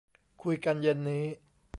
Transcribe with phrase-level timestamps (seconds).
[0.41, 1.25] คุยกันเย็นนี้